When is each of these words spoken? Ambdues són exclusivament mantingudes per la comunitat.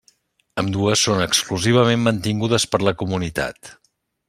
Ambdues 0.61 1.03
són 1.07 1.21
exclusivament 1.25 2.01
mantingudes 2.07 2.67
per 2.73 2.81
la 2.89 2.95
comunitat. 3.03 3.75